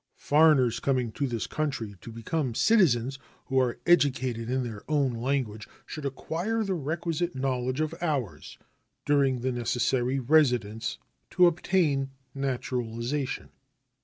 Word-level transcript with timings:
Foreigners 0.17 0.79
coming 0.79 1.11
to 1.11 1.27
this 1.27 1.45
country 1.45 1.93
to 2.01 2.11
become 2.11 2.55
citizens, 2.55 3.19
who 3.45 3.59
are 3.59 3.77
educated 3.85 4.49
in 4.49 4.63
their 4.63 4.81
own 4.89 5.11
language, 5.13 5.67
should 5.85 6.07
acquire 6.07 6.63
the 6.63 6.73
requisite 6.73 7.35
knowledge 7.35 7.79
of 7.81 7.93
ours 8.01 8.57
during 9.05 9.41
the 9.41 9.51
necessary 9.51 10.17
residence 10.17 10.97
to 11.29 11.45
obtain 11.45 12.09
naturalization. 12.33 13.49